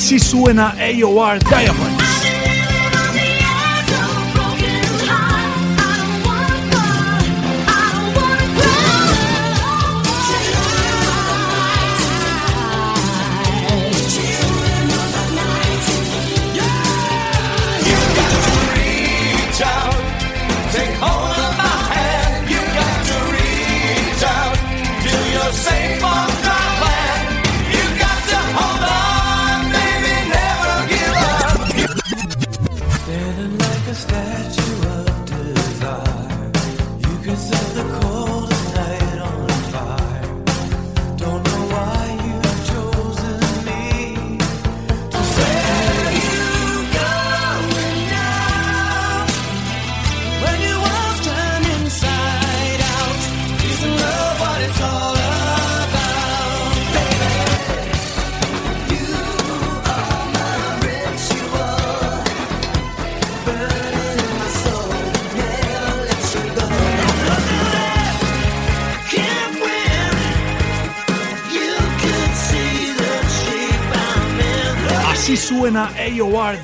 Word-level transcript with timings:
Así 0.00 0.18
suena 0.18 0.74
AOR 0.80 1.38
Diamonds. 1.40 2.09
Así 75.30 75.36
suena 75.36 75.92
AOR 75.96 76.58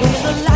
Diamonds. 0.00 0.48
Muy 0.48 0.53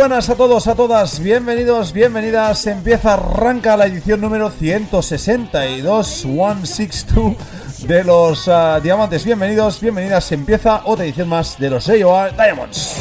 buenas 0.00 0.30
a 0.30 0.34
todos, 0.34 0.66
a 0.66 0.74
todas, 0.74 1.20
bienvenidos, 1.20 1.92
bienvenidas. 1.92 2.66
Empieza, 2.66 3.12
arranca 3.12 3.76
la 3.76 3.84
edición 3.84 4.22
número 4.22 4.48
162, 4.48 6.06
162 6.22 7.36
de 7.86 8.04
los 8.04 8.48
uh, 8.48 8.80
Diamantes. 8.82 9.26
Bienvenidos, 9.26 9.78
bienvenidas. 9.78 10.32
Empieza 10.32 10.80
otra 10.86 11.04
edición 11.04 11.28
más 11.28 11.58
de 11.58 11.68
los 11.68 11.86
AOR 11.86 12.34
Diamonds. 12.34 12.96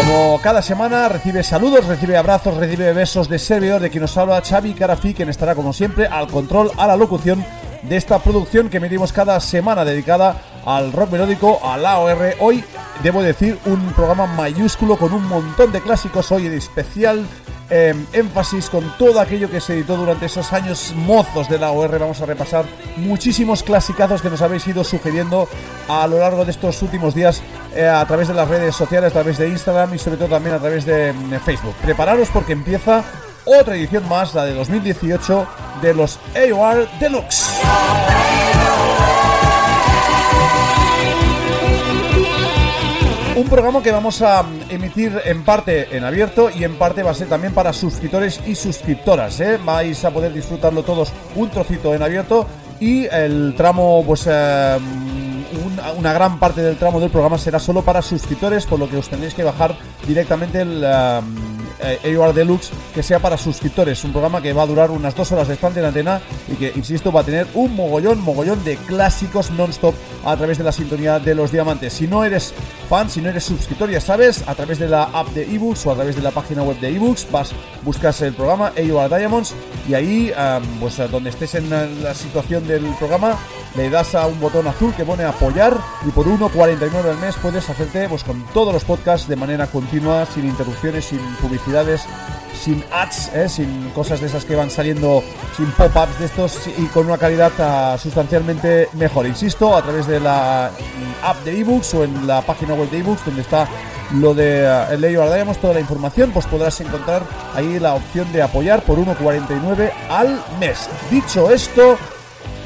Como 0.00 0.40
cada 0.40 0.62
semana 0.62 1.10
recibe 1.10 1.42
saludos, 1.42 1.84
recibe 1.84 2.16
abrazos, 2.16 2.56
recibe 2.56 2.94
besos 2.94 3.28
de 3.28 3.38
servidor 3.38 3.82
de 3.82 3.90
quien 3.90 4.00
nos 4.00 4.16
habla 4.16 4.40
Xavi 4.40 4.72
Carafi, 4.72 5.12
quien 5.12 5.28
estará 5.28 5.54
como 5.54 5.74
siempre 5.74 6.06
al 6.06 6.28
control, 6.28 6.70
a 6.78 6.86
la 6.86 6.96
locución 6.96 7.44
de 7.82 7.96
esta 7.98 8.18
producción 8.18 8.70
que 8.70 8.78
emitimos 8.78 9.12
cada 9.12 9.38
semana 9.40 9.84
dedicada 9.84 10.40
al 10.64 10.92
rock 10.92 11.12
melódico, 11.12 11.60
al 11.64 11.84
AOR. 11.84 12.34
Hoy, 12.40 12.64
debo 13.02 13.22
decir, 13.22 13.58
un 13.66 13.92
programa 13.92 14.26
mayúsculo 14.26 14.96
con 14.96 15.12
un 15.12 15.26
montón 15.26 15.72
de 15.72 15.80
clásicos, 15.80 16.30
hoy 16.32 16.48
de 16.48 16.56
especial 16.56 17.26
eh, 17.70 17.94
énfasis 18.14 18.70
con 18.70 18.96
todo 18.96 19.20
aquello 19.20 19.50
que 19.50 19.60
se 19.60 19.74
editó 19.74 19.96
durante 19.96 20.26
esos 20.26 20.52
años 20.52 20.94
mozos 20.96 21.48
de 21.48 21.58
la 21.58 21.66
AOR. 21.66 21.98
Vamos 21.98 22.20
a 22.20 22.26
repasar 22.26 22.64
muchísimos 22.96 23.62
clasicazos 23.62 24.22
que 24.22 24.30
nos 24.30 24.40
habéis 24.40 24.66
ido 24.66 24.84
sugiriendo 24.84 25.48
a 25.88 26.06
lo 26.06 26.18
largo 26.18 26.44
de 26.44 26.50
estos 26.50 26.80
últimos 26.82 27.14
días 27.14 27.42
eh, 27.74 27.86
a 27.86 28.04
través 28.06 28.28
de 28.28 28.34
las 28.34 28.48
redes 28.48 28.74
sociales, 28.74 29.10
a 29.10 29.12
través 29.12 29.38
de 29.38 29.48
Instagram 29.48 29.94
y 29.94 29.98
sobre 29.98 30.16
todo 30.16 30.28
también 30.28 30.54
a 30.54 30.58
través 30.58 30.86
de 30.86 31.12
mm, 31.12 31.34
Facebook. 31.40 31.74
Prepararos 31.82 32.28
porque 32.30 32.52
empieza 32.52 33.04
otra 33.44 33.76
edición 33.76 34.08
más, 34.08 34.34
la 34.34 34.44
de 34.44 34.54
2018, 34.54 35.46
de 35.82 35.94
los 35.94 36.18
AOR 36.34 36.88
Deluxe. 36.98 37.46
Programa 43.48 43.82
que 43.82 43.92
vamos 43.92 44.20
a 44.20 44.44
emitir 44.68 45.22
en 45.24 45.42
parte 45.42 45.96
en 45.96 46.04
abierto 46.04 46.50
y 46.50 46.64
en 46.64 46.76
parte 46.76 47.02
va 47.02 47.12
a 47.12 47.14
ser 47.14 47.28
también 47.28 47.54
para 47.54 47.72
suscriptores 47.72 48.40
y 48.46 48.54
suscriptoras. 48.54 49.40
¿eh? 49.40 49.58
Vais 49.64 50.04
a 50.04 50.10
poder 50.10 50.34
disfrutarlo 50.34 50.82
todos 50.82 51.12
un 51.34 51.48
trocito 51.48 51.94
en 51.94 52.02
abierto 52.02 52.46
y 52.78 53.06
el 53.06 53.54
tramo, 53.56 54.04
pues 54.06 54.28
eh, 54.30 54.78
una, 55.66 55.92
una, 55.92 56.12
gran 56.12 56.38
parte 56.38 56.60
del 56.60 56.76
tramo 56.76 57.00
del 57.00 57.10
programa 57.10 57.38
será 57.38 57.58
solo 57.58 57.82
para 57.82 58.02
suscriptores, 58.02 58.66
por 58.66 58.78
lo 58.78 58.88
que 58.88 58.98
os 58.98 59.08
tendréis 59.08 59.32
que 59.32 59.44
bajar 59.44 59.74
directamente 60.06 60.60
el... 60.60 60.84
Um, 60.84 61.47
eh, 61.80 62.32
Deluxe 62.34 62.70
que 62.94 63.02
sea 63.02 63.18
para 63.18 63.36
suscriptores. 63.36 64.02
Un 64.04 64.12
programa 64.12 64.42
que 64.42 64.52
va 64.52 64.62
a 64.62 64.66
durar 64.66 64.90
unas 64.90 65.14
dos 65.14 65.30
horas 65.32 65.48
de 65.48 65.54
stand 65.54 65.78
en 65.78 65.84
antena 65.84 66.20
y 66.50 66.56
que, 66.56 66.72
insisto, 66.74 67.12
va 67.12 67.20
a 67.20 67.24
tener 67.24 67.46
un 67.54 67.74
mogollón, 67.74 68.20
mogollón 68.20 68.62
de 68.64 68.76
clásicos 68.76 69.50
non-stop 69.50 69.94
a 70.24 70.36
través 70.36 70.58
de 70.58 70.64
la 70.64 70.72
sintonía 70.72 71.18
de 71.18 71.34
los 71.34 71.52
diamantes. 71.52 71.92
Si 71.92 72.06
no 72.06 72.24
eres 72.24 72.54
fan, 72.88 73.10
si 73.10 73.20
no 73.20 73.28
eres 73.28 73.44
suscriptor, 73.44 73.90
ya 73.90 74.00
sabes, 74.00 74.44
a 74.46 74.54
través 74.54 74.78
de 74.78 74.88
la 74.88 75.04
app 75.04 75.28
de 75.28 75.42
ebooks 75.54 75.86
o 75.86 75.92
a 75.92 75.94
través 75.94 76.16
de 76.16 76.22
la 76.22 76.30
página 76.30 76.62
web 76.62 76.78
de 76.80 76.88
ebooks, 76.96 77.30
vas, 77.30 77.52
buscas 77.82 78.20
el 78.22 78.32
programa 78.32 78.72
AOR 78.76 79.16
Diamonds 79.16 79.54
y 79.88 79.94
ahí, 79.94 80.32
um, 80.32 80.80
pues 80.80 80.96
donde 81.10 81.30
estés 81.30 81.54
en 81.54 81.70
la 81.70 82.14
situación 82.14 82.66
del 82.66 82.84
programa, 82.98 83.38
le 83.76 83.90
das 83.90 84.14
a 84.14 84.26
un 84.26 84.40
botón 84.40 84.66
azul 84.66 84.94
que 84.94 85.04
pone 85.04 85.24
apoyar 85.24 85.76
y 86.06 86.10
por 86.10 86.26
1,49 86.26 87.10
al 87.10 87.18
mes 87.18 87.36
puedes 87.40 87.68
hacerte 87.68 88.08
pues, 88.08 88.24
con 88.24 88.42
todos 88.54 88.72
los 88.72 88.84
podcasts 88.84 89.28
de 89.28 89.36
manera 89.36 89.66
continua, 89.66 90.26
sin 90.26 90.46
interrupciones, 90.46 91.04
sin 91.06 91.20
publicidades, 91.36 92.02
sin 92.58 92.84
ads, 92.92 93.30
¿eh? 93.34 93.48
sin 93.48 93.90
cosas 93.90 94.20
de 94.20 94.26
esas 94.26 94.44
que 94.44 94.56
van 94.56 94.70
saliendo, 94.70 95.22
sin 95.56 95.70
pop-ups 95.72 96.18
de 96.18 96.26
estos 96.26 96.66
y 96.66 96.86
con 96.86 97.06
una 97.06 97.18
calidad 97.18 97.52
uh, 97.58 97.98
sustancialmente 97.98 98.88
mejor. 98.94 99.26
Insisto, 99.26 99.76
a 99.76 99.82
través 99.82 100.06
de 100.06 100.20
la 100.20 100.70
app 101.22 101.44
de 101.44 101.60
ebooks 101.60 101.94
o 101.94 102.04
en 102.04 102.26
la 102.26 102.42
página 102.42 102.74
web 102.74 102.90
de 102.90 102.98
ebooks 102.98 103.24
donde 103.24 103.42
está 103.42 103.68
lo 104.14 104.34
de 104.34 104.64
eh, 104.64 104.84
el 104.92 105.00
Ley 105.00 105.14
Diamond, 105.14 105.58
toda 105.58 105.74
la 105.74 105.80
información, 105.80 106.30
pues 106.32 106.46
podrás 106.46 106.80
encontrar 106.80 107.22
ahí 107.54 107.78
la 107.78 107.94
opción 107.94 108.30
de 108.32 108.42
apoyar 108.42 108.82
por 108.82 108.98
1,49 108.98 109.92
al 110.08 110.42
mes. 110.58 110.88
Dicho 111.10 111.50
esto, 111.50 111.98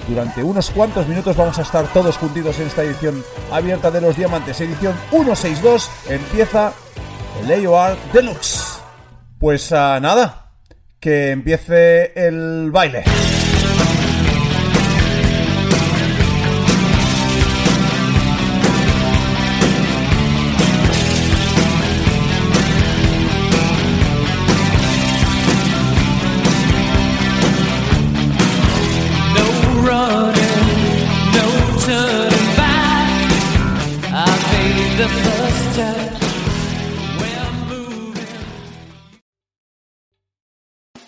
durante 0.09 0.43
unos 0.43 0.71
cuantos 0.71 1.07
minutos 1.07 1.37
vamos 1.37 1.59
a 1.59 1.63
estar 1.63 1.87
todos 1.93 2.17
juntitos 2.17 2.59
en 2.59 2.67
esta 2.67 2.83
edición 2.83 3.25
abierta 3.51 3.91
de 3.91 4.01
los 4.01 4.17
diamantes, 4.17 4.61
edición 4.61 4.95
162, 5.11 5.91
empieza 6.09 6.73
el 7.43 7.67
AOR 7.67 7.97
Deluxe. 8.13 8.81
Pues 9.39 9.73
ah, 9.73 9.99
nada, 10.01 10.51
que 11.01 11.31
empiece 11.31 12.13
el 12.15 12.71
baile. 12.71 13.05